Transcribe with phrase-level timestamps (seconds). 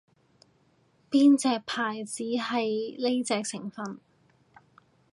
[1.11, 3.99] 邊隻牌子係呢隻成份